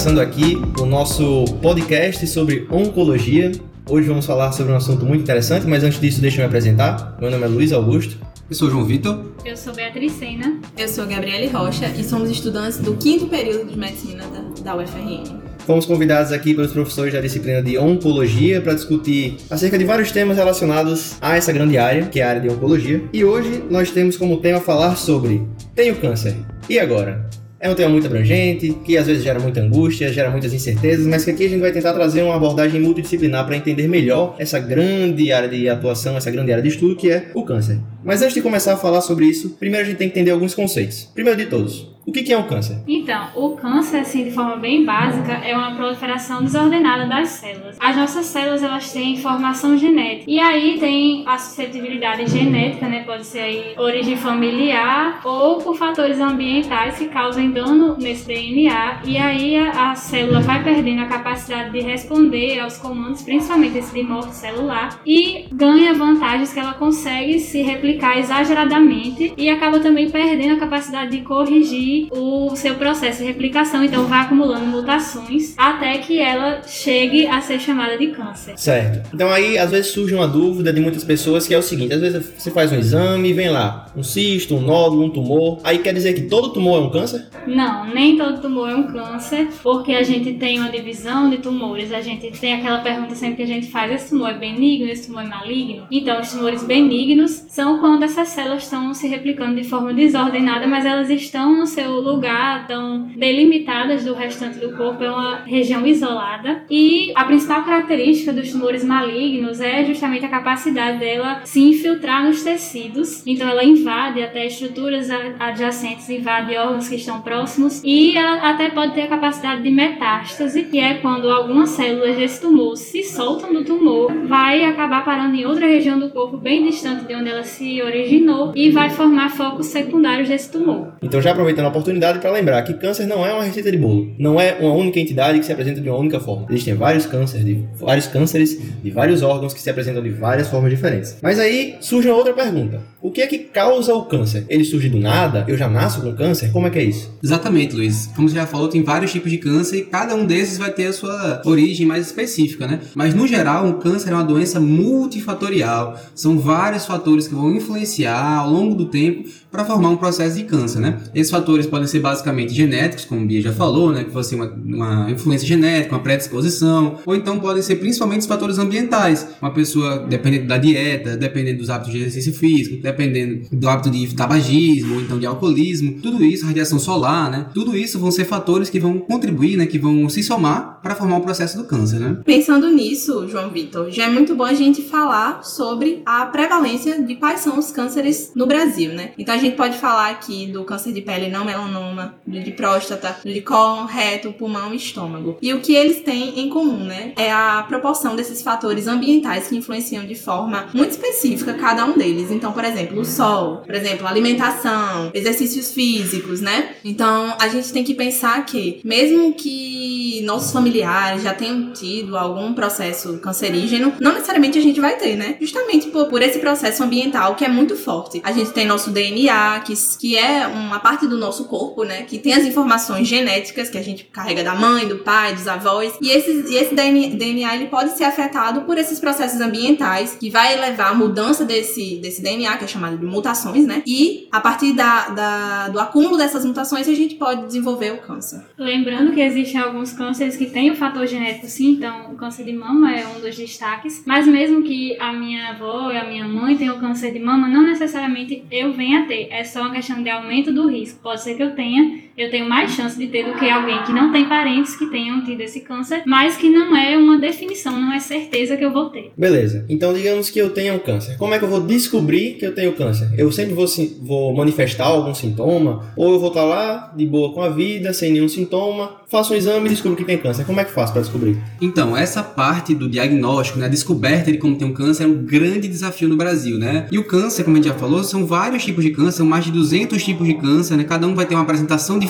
[0.00, 3.52] começando aqui o nosso podcast sobre oncologia.
[3.86, 7.18] Hoje vamos falar sobre um assunto muito interessante, mas antes disso, deixa eu me apresentar.
[7.20, 8.16] Meu nome é Luiz Augusto.
[8.48, 9.26] Eu sou João Vitor.
[9.44, 10.58] Eu sou Beatriz Sena.
[10.74, 15.38] Eu sou Gabriele Rocha e somos estudantes do quinto período de medicina da, da UFRN.
[15.66, 20.38] Fomos convidados aqui pelos professores da disciplina de Oncologia para discutir acerca de vários temas
[20.38, 23.04] relacionados a essa grande área, que é a área de Oncologia.
[23.12, 26.36] E hoje nós temos como tema falar sobre Tenho câncer.
[26.70, 27.28] E agora?
[27.62, 31.26] É um tema muito abrangente, que às vezes gera muita angústia, gera muitas incertezas, mas
[31.26, 35.30] que aqui a gente vai tentar trazer uma abordagem multidisciplinar para entender melhor essa grande
[35.30, 37.78] área de atuação, essa grande área de estudo que é o câncer.
[38.02, 40.54] Mas antes de começar a falar sobre isso, primeiro a gente tem que entender alguns
[40.54, 41.10] conceitos.
[41.14, 42.78] Primeiro de todos, o que é o câncer?
[42.86, 47.76] Então, o câncer, assim, de forma bem básica, é uma proliferação desordenada das células.
[47.78, 50.24] As nossas células, elas têm formação genética.
[50.26, 53.04] E aí tem a suscetibilidade genética, né?
[53.04, 59.00] Pode ser aí origem familiar ou por fatores ambientais que causam dano nesse DNA.
[59.04, 63.94] E aí a, a célula vai perdendo a capacidade de responder aos comandos, principalmente esse
[63.94, 70.10] de morte celular, e ganha vantagens que ela consegue se replicar exageradamente e acaba também
[70.10, 75.98] perdendo a capacidade de corrigir o seu processo de replicação, então vai acumulando mutações até
[75.98, 78.54] que ela chegue a ser chamada de câncer.
[78.56, 79.10] Certo.
[79.14, 82.00] Então aí às vezes surge uma dúvida de muitas pessoas que é o seguinte: às
[82.00, 85.60] vezes você faz um exame e vem lá um cisto, um nódulo, um tumor.
[85.64, 87.26] Aí quer dizer que todo tumor é um câncer?
[87.46, 91.92] Não, nem todo tumor é um câncer, porque a gente tem uma divisão de tumores.
[91.92, 95.06] A gente tem aquela pergunta sempre que a gente faz: esse tumor é benigno, esse
[95.06, 95.86] tumor é maligno?
[95.90, 100.84] Então, os tumores benignos são quando essas células estão se replicando de forma desordenada, mas
[100.84, 106.62] elas estão no seu lugar, tão delimitadas do restante do corpo, é uma região isolada.
[106.70, 112.42] E a principal característica dos tumores malignos é justamente a capacidade dela se infiltrar nos
[112.42, 113.26] tecidos.
[113.26, 115.08] Então ela invade até estruturas
[115.38, 120.64] adjacentes, invade órgãos que estão próximos e ela até pode ter a capacidade de metástase,
[120.64, 125.46] que é quando algumas células desse tumor se soltam do tumor, vai acabar parando em
[125.46, 129.66] outra região do corpo bem distante de onde ela se originou e vai formar focos
[129.66, 130.92] secundários desse tumor.
[131.02, 134.40] Então já aproveitando oportunidade para lembrar que câncer não é uma receita de bolo, não
[134.40, 136.46] é uma única entidade que se apresenta de uma única forma.
[136.50, 140.70] Existem vários cânceres, de, vários cânceres de vários órgãos que se apresentam de várias formas
[140.70, 141.16] diferentes.
[141.22, 144.44] Mas aí surge uma outra pergunta: o que é que causa o câncer?
[144.48, 145.44] Ele surge do nada?
[145.48, 146.52] Eu já nasço com câncer?
[146.52, 147.10] Como é que é isso?
[147.22, 148.10] Exatamente, Luiz.
[148.14, 150.86] Como você já falou, tem vários tipos de câncer e cada um desses vai ter
[150.86, 152.80] a sua origem mais específica, né?
[152.94, 155.98] Mas no geral, o câncer é uma doença multifatorial.
[156.14, 160.44] São vários fatores que vão influenciar ao longo do tempo para formar um processo de
[160.44, 160.98] câncer, né?
[161.14, 164.04] Esses fatores podem ser basicamente genéticos, como o Bia já falou, né?
[164.04, 168.58] Que ser uma, uma influência genética, uma predisposição, ou então podem ser principalmente os fatores
[168.58, 169.26] ambientais.
[169.40, 174.14] Uma pessoa, dependendo da dieta, dependendo dos hábitos de exercício físico, dependendo do hábito de
[174.14, 177.46] tabagismo, ou então de alcoolismo, tudo isso, radiação solar, né?
[177.54, 179.66] Tudo isso vão ser fatores que vão contribuir, né?
[179.66, 182.18] Que vão se somar para formar o processo do câncer, né?
[182.24, 187.16] Pensando nisso, João Vitor, já é muito bom a gente falar sobre a prevalência de
[187.16, 189.12] quais são os cânceres no Brasil, né?
[189.18, 193.40] Então a gente pode falar aqui do câncer de pele não melanoma, de próstata, de
[193.40, 195.36] cólon, reto, pulmão e estômago.
[195.42, 197.12] E o que eles têm em comum, né?
[197.16, 202.30] É a proporção desses fatores ambientais que influenciam de forma muito específica cada um deles.
[202.30, 206.74] Então, por exemplo, o sol, por exemplo, alimentação, exercícios físicos, né?
[206.84, 212.52] Então, a gente tem que pensar que, mesmo que nossos familiares já tenham tido algum
[212.52, 215.36] processo cancerígeno, não necessariamente a gente vai ter, né?
[215.40, 218.20] Justamente por, por esse processo ambiental que é muito forte.
[218.24, 222.02] A gente tem nosso DNA, que, que é uma parte do nosso corpo, né?
[222.02, 225.96] Que tem as informações genéticas que a gente carrega da mãe, do pai, dos avós.
[226.00, 230.58] E, esses, e esse DNA ele pode ser afetado por esses processos ambientais, que vai
[230.58, 233.82] levar a mudança desse, desse DNA, que é chamado de mutações, né?
[233.86, 238.44] E a partir da, da, do acúmulo dessas mutações, a gente pode desenvolver o câncer.
[238.58, 242.52] Lembrando que existem alguns cânceres que têm o fator genético sim, então o câncer de
[242.52, 246.56] mama é um dos destaques, mas mesmo que a minha avó e a minha mãe
[246.56, 250.10] tenham câncer de mama, não necessariamente eu venha a ter, é só uma questão de
[250.10, 251.00] aumento do risco.
[251.02, 253.92] Pode ser que eu tenha, eu tenho mais chance de ter do que alguém que
[253.92, 257.92] não tem parentes que tenham tido esse câncer, mas que não é uma definição, não
[257.92, 259.12] é certeza que eu vou ter.
[259.16, 261.16] Beleza, então digamos que eu tenha um câncer.
[261.16, 263.10] Como é que eu vou descobrir que eu tenho câncer?
[263.16, 263.66] Eu sempre vou,
[264.02, 268.12] vou manifestar algum sintoma, ou eu vou estar lá de boa com a vida, sem
[268.12, 270.44] nenhum sintoma, faço um exame e descubro que tem câncer.
[270.44, 271.36] Como é que faço para descobrir?
[271.60, 275.24] Então, essa parte do diagnóstico, né, a descoberta de como tem um câncer é um
[275.24, 276.86] grande desafio no Brasil, né?
[276.92, 279.44] E o câncer, como a gente já falou, são vários tipos de câncer, são mais
[279.44, 280.84] de 200 tipos de câncer, né?
[280.84, 282.09] Cada um vai ter uma apresentação diferente,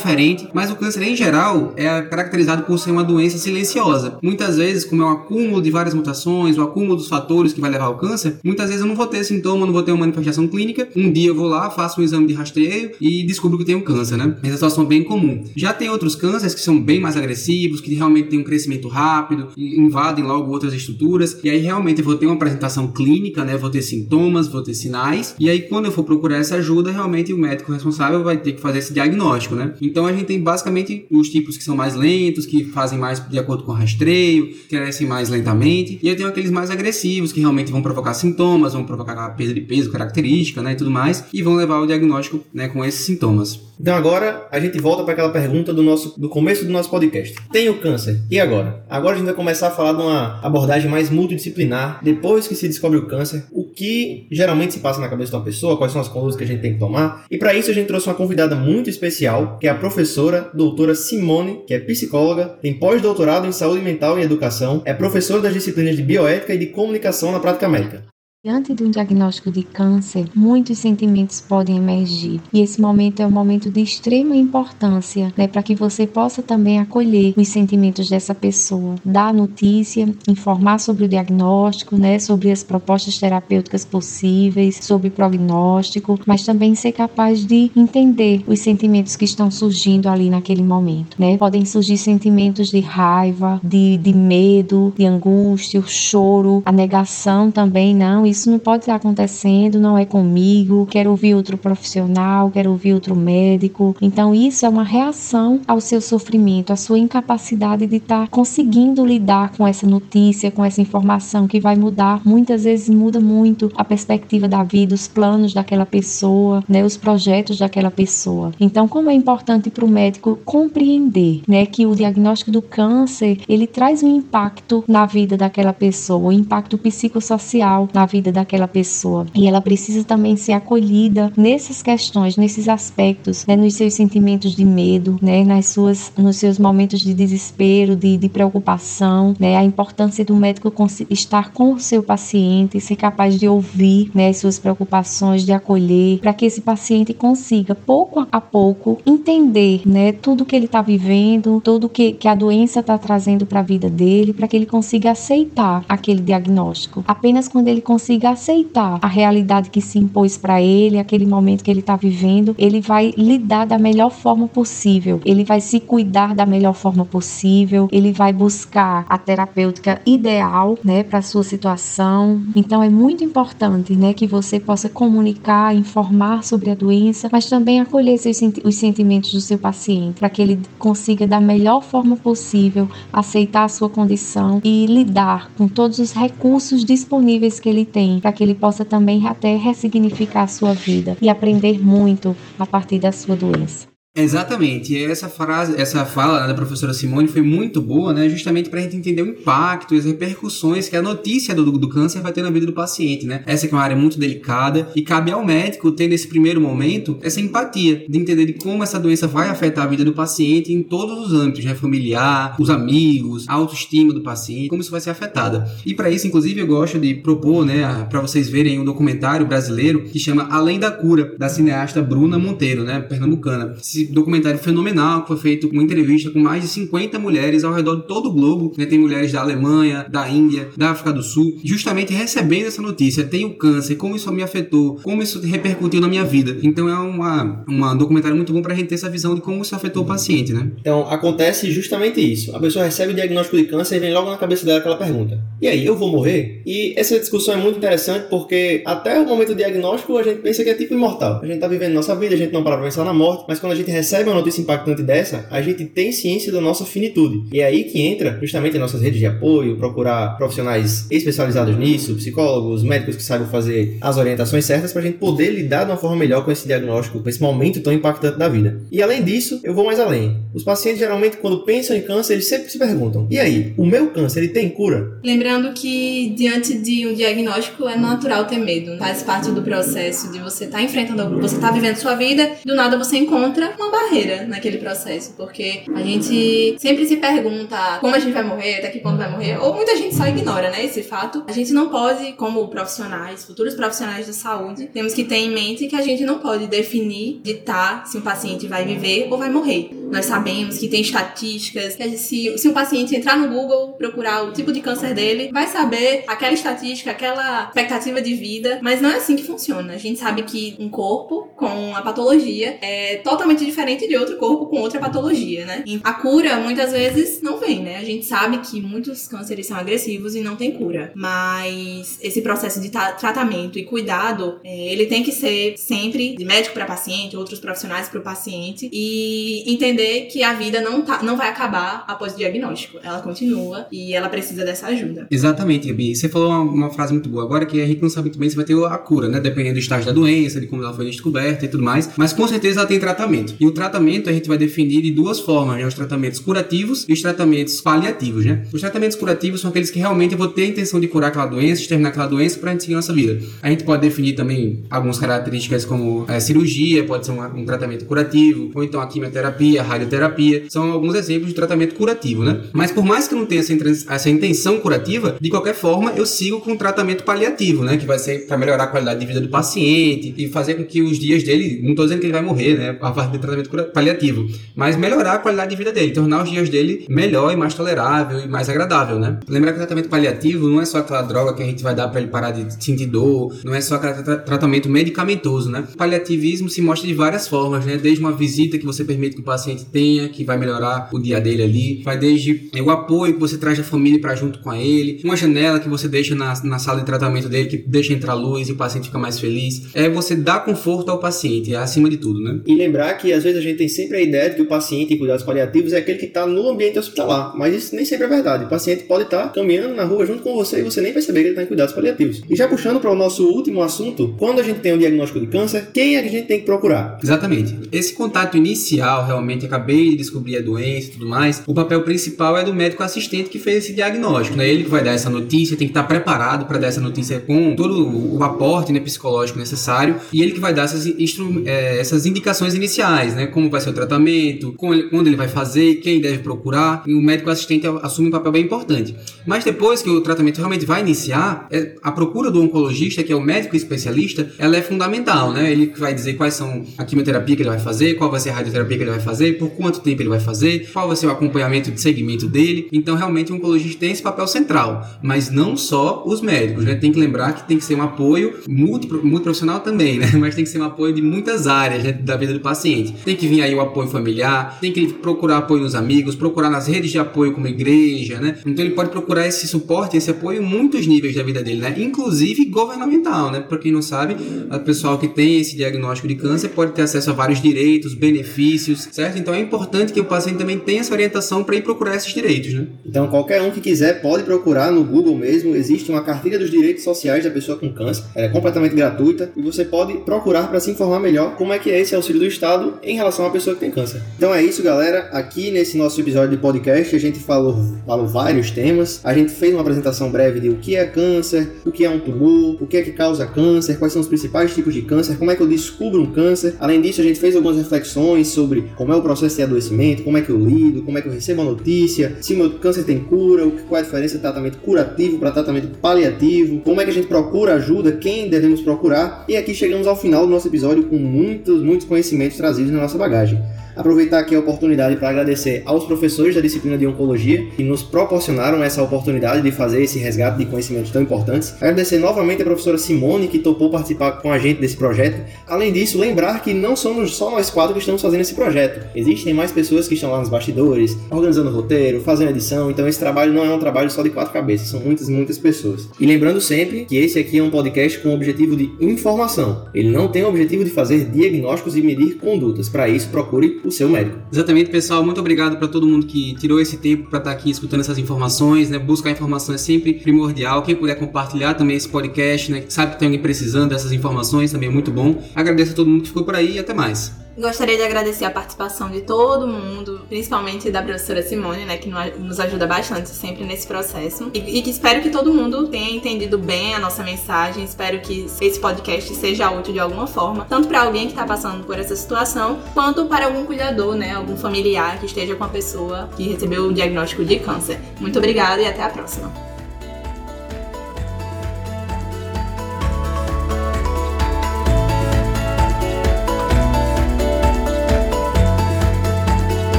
[0.54, 4.18] mas o câncer em geral é caracterizado por ser uma doença silenciosa.
[4.22, 7.70] Muitas vezes, como é um acúmulo de várias mutações, o acúmulo dos fatores que vai
[7.70, 10.46] levar ao câncer, muitas vezes eu não vou ter sintoma, não vou ter uma manifestação
[10.48, 10.88] clínica.
[10.96, 14.16] Um dia eu vou lá, faço um exame de rastreio e descubro que tenho câncer,
[14.16, 14.36] né?
[14.42, 15.44] Essa situação é bem comum.
[15.54, 19.48] Já tem outros cânceres que são bem mais agressivos, que realmente têm um crescimento rápido,
[19.56, 21.38] invadem logo outras estruturas.
[21.42, 23.56] E aí realmente eu vou ter uma apresentação clínica, né?
[23.56, 25.34] Vou ter sintomas, vou ter sinais.
[25.38, 28.60] E aí quando eu for procurar essa ajuda, realmente o médico responsável vai ter que
[28.60, 29.74] fazer esse diagnóstico, né?
[29.90, 33.38] Então a gente tem basicamente os tipos que são mais lentos, que fazem mais de
[33.38, 35.98] acordo com o rastreio, crescem mais lentamente.
[36.00, 39.60] E eu tenho aqueles mais agressivos, que realmente vão provocar sintomas, vão provocar perda de
[39.60, 40.72] peso, característica, né?
[40.72, 41.24] E tudo mais.
[41.32, 42.68] E vão levar o diagnóstico, né?
[42.68, 43.60] Com esses sintomas.
[43.80, 47.34] Então agora a gente volta para aquela pergunta do nosso do começo do nosso podcast.
[47.50, 48.20] Tenho câncer.
[48.30, 48.84] E agora?
[48.90, 51.98] Agora a gente vai começar a falar de uma abordagem mais multidisciplinar.
[52.02, 55.44] Depois que se descobre o câncer, o que geralmente se passa na cabeça de uma
[55.44, 57.24] pessoa, quais são as condutas que a gente tem que tomar.
[57.30, 60.94] E para isso a gente trouxe uma convidada muito especial, que é a professora doutora
[60.94, 65.96] Simone, que é psicóloga, tem pós-doutorado em saúde mental e educação, é professora das disciplinas
[65.96, 68.04] de bioética e de comunicação na prática médica.
[68.42, 73.30] Diante de um diagnóstico de câncer, muitos sentimentos podem emergir e esse momento é um
[73.30, 78.94] momento de extrema importância, né, para que você possa também acolher os sentimentos dessa pessoa,
[79.04, 86.18] dar a notícia, informar sobre o diagnóstico, né, sobre as propostas terapêuticas possíveis, sobre prognóstico,
[86.24, 91.36] mas também ser capaz de entender os sentimentos que estão surgindo ali naquele momento, né?
[91.36, 97.94] Podem surgir sentimentos de raiva, de, de medo, de angústia, o choro, a negação também,
[97.94, 102.94] não isso não pode estar acontecendo, não é comigo, quero ouvir outro profissional, quero ouvir
[102.94, 103.96] outro médico.
[104.00, 109.52] Então, isso é uma reação ao seu sofrimento, à sua incapacidade de estar conseguindo lidar
[109.56, 114.46] com essa notícia, com essa informação que vai mudar, muitas vezes muda muito a perspectiva
[114.46, 118.52] da vida, os planos daquela pessoa, né, os projetos daquela pessoa.
[118.60, 123.66] Então, como é importante para o médico compreender, né, que o diagnóstico do câncer, ele
[123.66, 129.26] traz um impacto na vida daquela pessoa, um impacto psicossocial na vida vida daquela pessoa.
[129.34, 134.64] E ela precisa também ser acolhida nessas questões, nesses aspectos, né, nos seus sentimentos de
[134.64, 140.24] medo, né, nas suas, nos seus momentos de desespero, de, de preocupação, né, a importância
[140.24, 140.72] do médico
[141.08, 146.18] estar com o seu paciente, ser capaz de ouvir né, as suas preocupações, de acolher,
[146.18, 151.60] para que esse paciente consiga, pouco a pouco, entender né, tudo que ele está vivendo,
[151.64, 155.12] tudo que, que a doença está trazendo para a vida dele, para que ele consiga
[155.12, 157.02] aceitar aquele diagnóstico.
[157.06, 161.62] Apenas quando ele conseguir consiga aceitar a realidade que se impôs para ele, aquele momento
[161.62, 166.34] que ele está vivendo, ele vai lidar da melhor forma possível, ele vai se cuidar
[166.34, 172.42] da melhor forma possível, ele vai buscar a terapêutica ideal, né, para sua situação.
[172.56, 177.80] Então é muito importante, né, que você possa comunicar, informar sobre a doença, mas também
[177.80, 182.88] acolher seus, os sentimentos do seu paciente, para que ele consiga da melhor forma possível
[183.12, 188.18] aceitar a sua condição e lidar com todos os recursos disponíveis que ele tem tem,
[188.18, 192.98] para que ele possa também até ressignificar a sua vida e aprender muito a partir
[192.98, 193.89] da sua doença.
[194.14, 194.92] Exatamente.
[194.92, 198.28] E essa frase, essa fala da professora Simone foi muito boa, né?
[198.28, 201.88] Justamente para a gente entender o impacto e as repercussões que a notícia do, do
[201.88, 203.44] câncer vai ter na vida do paciente, né?
[203.46, 207.40] Essa é uma área muito delicada e cabe ao médico ter nesse primeiro momento essa
[207.40, 211.26] empatia de entender de como essa doença vai afetar a vida do paciente em todos
[211.26, 211.76] os âmbitos, né?
[211.76, 215.70] Familiar, os amigos, a autoestima do paciente, como isso vai ser afetada.
[215.86, 220.02] E para isso, inclusive, eu gosto de propor, né, para vocês verem um documentário brasileiro
[220.04, 222.98] que chama Além da Cura, da cineasta Bruna Monteiro, né?
[223.00, 223.76] Pernambucana.
[223.80, 227.72] Se esse documentário fenomenal que foi feito uma entrevista com mais de 50 mulheres ao
[227.72, 228.72] redor de todo o globo.
[228.76, 228.86] Né?
[228.86, 233.24] Tem mulheres da Alemanha, da Índia, da África do Sul, justamente recebendo essa notícia.
[233.24, 236.58] Tenho câncer, como isso me afetou, como isso repercutiu na minha vida.
[236.62, 239.62] Então é uma, uma documentário muito bom para a gente ter essa visão de como
[239.62, 240.70] isso afetou o paciente, né?
[240.80, 242.54] Então acontece justamente isso.
[242.54, 245.40] A pessoa recebe o diagnóstico de câncer e vem logo na cabeça dela aquela pergunta:
[245.60, 246.62] e aí, eu vou morrer?
[246.64, 250.62] E essa discussão é muito interessante porque até o momento do diagnóstico a gente pensa
[250.62, 251.40] que é tipo imortal.
[251.42, 253.58] A gente tá vivendo nossa vida, a gente não para pra pensar na morte, mas
[253.58, 256.84] quando a gente gente recebe uma notícia impactante dessa, a gente tem ciência da nossa
[256.84, 257.48] finitude.
[257.52, 262.14] E é aí que entra justamente as nossas redes de apoio, procurar profissionais especializados nisso,
[262.14, 265.96] psicólogos, médicos que saibam fazer as orientações certas para a gente poder lidar de uma
[265.96, 268.80] forma melhor com esse diagnóstico, com esse momento tão impactante da vida.
[268.90, 270.38] E além disso, eu vou mais além.
[270.54, 274.08] Os pacientes geralmente quando pensam em câncer, eles sempre se perguntam: "E aí, o meu
[274.08, 279.22] câncer ele tem cura?" Lembrando que diante de um diagnóstico é natural ter medo, faz
[279.22, 282.96] parte do processo de você estar tá enfrentando, você está vivendo sua vida, do nada
[282.96, 288.32] você encontra uma barreira naquele processo, porque a gente sempre se pergunta como a gente
[288.32, 291.44] vai morrer, até que ponto vai morrer, ou muita gente só ignora, né, esse fato.
[291.48, 295.86] A gente não pode, como profissionais, futuros profissionais da saúde, temos que ter em mente
[295.86, 299.90] que a gente não pode definir, ditar se um paciente vai viver ou vai morrer.
[300.10, 304.52] Nós sabemos que tem estatísticas, que se, se um paciente entrar no Google, procurar o
[304.52, 309.16] tipo de câncer dele, vai saber aquela estatística, aquela expectativa de vida, mas não é
[309.16, 309.94] assim que funciona.
[309.94, 314.66] A gente sabe que um corpo com a patologia é totalmente diferente de outro corpo
[314.66, 315.82] com outra patologia, né?
[315.86, 317.98] E a cura muitas vezes não vem, né?
[317.98, 322.80] A gente sabe que muitos cânceres são agressivos e não tem cura, mas esse processo
[322.80, 327.60] de tratamento e cuidado, é, ele tem que ser sempre de médico para paciente, outros
[327.60, 329.99] profissionais para o paciente e entender
[330.30, 332.98] que a vida não, tá, não vai acabar após o diagnóstico.
[333.02, 335.26] Ela continua e ela precisa dessa ajuda.
[335.30, 336.14] Exatamente, Gabi.
[336.14, 338.48] Você falou uma, uma frase muito boa agora que a gente não sabe muito bem
[338.48, 339.40] se vai ter a cura, né?
[339.40, 342.10] Dependendo do estágio da doença, de como ela foi descoberta e tudo mais.
[342.16, 343.54] Mas com certeza ela tem tratamento.
[343.58, 345.86] E o tratamento a gente vai definir de duas formas, né?
[345.86, 348.64] Os tratamentos curativos e os tratamentos paliativos, né?
[348.72, 351.46] Os tratamentos curativos são aqueles que realmente eu vou ter a intenção de curar aquela
[351.46, 353.40] doença, exterminar aquela doença para a gente seguir nossa vida.
[353.62, 358.04] A gente pode definir também algumas características como é, cirurgia, pode ser um, um, tratamento
[358.04, 360.64] curativo, ou então a quimioterapia, radioterapia.
[360.68, 362.60] São alguns exemplos de tratamento curativo, né?
[362.72, 366.60] Mas por mais que eu não tenha essa, intenção curativa, de qualquer forma eu sigo
[366.60, 367.96] com um tratamento paliativo, né?
[367.96, 371.02] Que vai ser para melhorar a qualidade de vida do paciente e fazer com que
[371.02, 372.98] os dias dele, não estou dizendo que ele vai morrer, né?
[373.00, 376.68] A parte do tratamento paliativo, mas melhorar a qualidade de vida dele, tornar os dias
[376.68, 379.38] dele melhor e mais tolerável e mais agradável, né?
[379.48, 382.08] Lembrar que o tratamento paliativo não é só aquela droga que a gente vai dar
[382.08, 385.84] para ele parar de sentir dor, não é só aquele tra tratamento medicamentoso, né?
[385.92, 387.96] O paliativismo se mostra de várias formas, né?
[387.96, 391.40] Desde uma visita que você permite que o paciente tenha, que vai melhorar o dia
[391.40, 395.20] dele ali, vai desde o apoio que você traz da família para junto com ele,
[395.24, 398.68] uma janela que você deixa na, na sala de tratamento dele que deixa entrar luz
[398.68, 399.82] e o paciente fica mais feliz.
[399.94, 402.60] É você dar conforto ao paciente, é acima de tudo, né?
[402.66, 405.14] E lembrar que às vezes a gente tem sempre a ideia de que o paciente
[405.14, 408.28] em cuidados paliativos é aquele que está no ambiente hospitalar, mas isso nem sempre é
[408.28, 408.64] verdade.
[408.64, 411.40] O paciente pode estar tá caminhando na rua junto com você e você nem perceber
[411.40, 412.42] que ele está em cuidados paliativos.
[412.48, 415.46] E já puxando para o nosso último assunto, quando a gente tem um diagnóstico de
[415.46, 417.18] câncer, quem é que a gente tem que procurar?
[417.22, 417.76] Exatamente.
[417.92, 422.56] Esse contato inicial, realmente, acabei de descobrir a doença e tudo mais, o papel principal
[422.56, 424.68] é do médico assistente que fez esse diagnóstico, né?
[424.68, 427.74] Ele que vai dar essa notícia, tem que estar preparado para dar essa notícia com
[427.74, 432.74] todo o aporte né, psicológico necessário e ele que vai dar essas, é, essas indicações
[432.74, 433.46] iniciais, né?
[433.46, 437.02] Como vai ser o tratamento, quando ele vai fazer, quem deve procurar.
[437.06, 439.14] E o médico assistente assume um papel bem importante.
[439.46, 443.36] Mas depois que o tratamento realmente vai iniciar, é, a procura do oncologista, que é
[443.36, 445.70] o médico especialista, ela é fundamental, né?
[445.70, 448.54] Ele vai dizer quais são a quimioterapia que ele vai fazer, qual vai ser a
[448.54, 451.30] radioterapia que ele vai fazer, por quanto tempo ele vai fazer, qual vai ser o
[451.30, 452.88] acompanhamento de segmento dele.
[452.92, 456.94] Então, realmente, o oncologista tem esse papel central, mas não só os médicos, né?
[456.94, 460.30] Tem que lembrar que tem que ser um apoio muito, muito profissional também, né?
[460.40, 462.12] Mas tem que ser um apoio de muitas áreas né?
[462.12, 463.14] da vida do paciente.
[463.24, 466.86] Tem que vir aí o apoio familiar, tem que procurar apoio nos amigos, procurar nas
[466.86, 468.58] redes de apoio como igreja, né?
[468.64, 471.94] Então ele pode procurar esse suporte, esse apoio em muitos níveis da vida dele, né?
[471.98, 473.60] Inclusive governamental, né?
[473.60, 474.36] Para quem não sabe,
[474.70, 479.08] o pessoal que tem esse diagnóstico de câncer pode ter acesso a vários direitos, benefícios,
[479.12, 479.38] certo?
[479.40, 482.74] Então é importante que o paciente também tenha essa orientação para ir procurar esses direitos,
[482.74, 482.86] né?
[483.04, 487.02] Então qualquer um que quiser pode procurar no Google mesmo, existe uma cartilha dos direitos
[487.04, 490.90] sociais da pessoa com câncer, ela é completamente gratuita e você pode procurar para se
[490.90, 493.80] informar melhor como é que é esse auxílio do Estado em relação à pessoa que
[493.80, 494.22] tem câncer.
[494.36, 495.30] Então é isso, galera.
[495.32, 499.20] Aqui nesse nosso episódio de podcast a gente falou, falou vários temas.
[499.24, 502.20] A gente fez uma apresentação breve de o que é câncer, o que é um
[502.20, 505.50] tumor, o que é que causa câncer, quais são os principais tipos de câncer, como
[505.50, 506.74] é que eu descubro um câncer.
[506.78, 510.36] Além disso, a gente fez algumas reflexões sobre como é o processo de adoecimento, como
[510.36, 513.20] é que eu lido, como é que eu recebo a notícia, se meu câncer tem
[513.20, 517.14] cura, qual é a diferença de tratamento curativo para tratamento paliativo, como é que a
[517.14, 519.44] gente procura ajuda, quem devemos procurar.
[519.48, 523.16] E aqui chegamos ao final do nosso episódio com muitos, muitos conhecimentos trazidos na nossa
[523.16, 523.62] bagagem.
[523.96, 528.82] Aproveitar aqui a oportunidade para agradecer aos professores da disciplina de Oncologia que nos proporcionaram
[528.82, 531.74] essa oportunidade de fazer esse resgate de conhecimentos tão importantes.
[531.74, 535.44] Agradecer novamente a professora Simone que topou participar com a gente desse projeto.
[535.66, 539.06] Além disso, lembrar que não somos só nós quatro que estamos fazendo esse projeto.
[539.20, 543.18] Existem mais pessoas que estão lá nos bastidores, organizando o roteiro, fazendo edição, então esse
[543.18, 546.08] trabalho não é um trabalho só de quatro cabeças, são muitas, muitas pessoas.
[546.18, 549.84] E lembrando sempre que esse aqui é um podcast com o objetivo de informação.
[549.92, 552.88] Ele não tem o objetivo de fazer diagnósticos e medir condutas.
[552.88, 554.38] Para isso, procure o seu médico.
[554.50, 555.22] Exatamente, pessoal.
[555.22, 558.18] Muito obrigado para todo mundo que tirou esse tempo para estar tá aqui escutando essas
[558.18, 558.98] informações, né?
[558.98, 560.82] Buscar informação é sempre primordial.
[560.82, 562.84] Quem puder compartilhar também esse podcast, né?
[562.88, 565.42] Sabe que tem alguém precisando dessas informações, também é muito bom.
[565.54, 567.39] Agradeço a todo mundo que ficou por aí e até mais.
[567.58, 572.60] Gostaria de agradecer a participação de todo mundo, principalmente da professora Simone, né, que nos
[572.60, 574.50] ajuda bastante sempre nesse processo.
[574.54, 577.84] E, e, que espero que todo mundo tenha entendido bem a nossa mensagem.
[577.84, 581.84] Espero que esse podcast seja útil de alguma forma, tanto para alguém que está passando
[581.84, 586.30] por essa situação, quanto para algum cuidador, né, algum familiar que esteja com a pessoa
[586.36, 588.00] que recebeu o diagnóstico de câncer.
[588.20, 589.69] Muito obrigada e até a próxima.